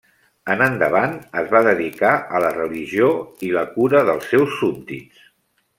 En 0.53 0.61
endavant 0.67 1.13
es 1.41 1.51
va 1.51 1.61
dedicar 1.67 2.15
a 2.39 2.41
la 2.45 2.51
religió 2.57 3.13
i 3.49 3.53
la 3.59 3.67
cura 3.79 4.05
dels 4.11 4.31
seus 4.35 4.61
súbdits. 4.63 5.27